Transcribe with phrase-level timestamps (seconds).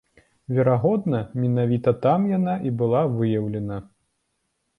[0.59, 3.77] Верагодна, менавіта там яна і была выяўлена.